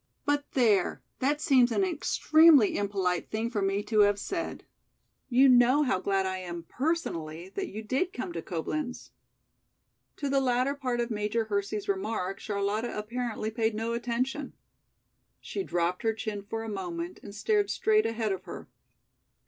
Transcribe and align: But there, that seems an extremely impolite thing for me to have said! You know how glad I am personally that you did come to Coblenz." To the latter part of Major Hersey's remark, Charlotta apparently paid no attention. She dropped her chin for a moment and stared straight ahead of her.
But 0.25 0.53
there, 0.53 1.03
that 1.19 1.39
seems 1.41 1.71
an 1.71 1.83
extremely 1.83 2.75
impolite 2.75 3.29
thing 3.29 3.51
for 3.51 3.61
me 3.61 3.83
to 3.83 3.99
have 3.99 4.17
said! 4.17 4.63
You 5.29 5.47
know 5.47 5.83
how 5.83 5.99
glad 5.99 6.25
I 6.25 6.39
am 6.39 6.63
personally 6.63 7.49
that 7.49 7.67
you 7.67 7.83
did 7.83 8.11
come 8.11 8.33
to 8.33 8.41
Coblenz." 8.41 9.11
To 10.15 10.27
the 10.27 10.41
latter 10.41 10.73
part 10.73 11.01
of 11.01 11.11
Major 11.11 11.43
Hersey's 11.43 11.87
remark, 11.87 12.39
Charlotta 12.39 12.97
apparently 12.97 13.51
paid 13.51 13.75
no 13.75 13.93
attention. 13.93 14.53
She 15.39 15.61
dropped 15.61 16.01
her 16.01 16.13
chin 16.15 16.41
for 16.41 16.63
a 16.63 16.67
moment 16.67 17.19
and 17.21 17.35
stared 17.35 17.69
straight 17.69 18.07
ahead 18.07 18.31
of 18.31 18.45
her. 18.45 18.67